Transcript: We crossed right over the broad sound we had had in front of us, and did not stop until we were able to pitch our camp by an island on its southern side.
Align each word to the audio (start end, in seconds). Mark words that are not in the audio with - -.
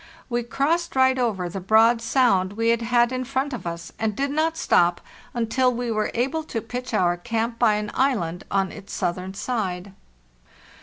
We 0.29 0.41
crossed 0.41 0.95
right 0.95 1.19
over 1.19 1.47
the 1.47 1.59
broad 1.59 2.01
sound 2.01 2.53
we 2.53 2.69
had 2.69 2.81
had 2.81 3.11
in 3.11 3.23
front 3.23 3.53
of 3.53 3.67
us, 3.67 3.91
and 3.99 4.15
did 4.15 4.31
not 4.31 4.57
stop 4.57 4.99
until 5.35 5.71
we 5.71 5.91
were 5.91 6.09
able 6.15 6.43
to 6.45 6.59
pitch 6.59 6.91
our 6.91 7.15
camp 7.17 7.59
by 7.59 7.75
an 7.75 7.91
island 7.93 8.43
on 8.49 8.71
its 8.71 8.93
southern 8.93 9.35
side. 9.35 9.93